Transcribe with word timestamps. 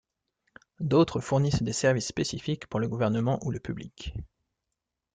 D'autres 0.79 1.19
fournissent 1.19 1.61
des 1.61 1.73
services 1.73 2.07
spécifiques 2.07 2.65
pour 2.65 2.79
le 2.79 2.87
gouvernement 2.87 3.37
ou 3.45 3.51
le 3.51 3.59
public. 3.59 4.15